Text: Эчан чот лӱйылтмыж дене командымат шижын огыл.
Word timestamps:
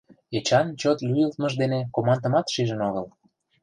Эчан 0.37 0.67
чот 0.81 0.97
лӱйылтмыж 1.07 1.53
дене 1.61 1.79
командымат 1.95 2.45
шижын 2.53 2.81
огыл. 2.87 3.05